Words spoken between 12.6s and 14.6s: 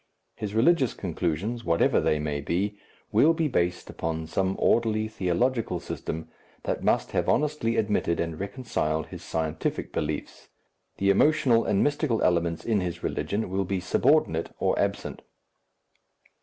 in his religion will be subordinate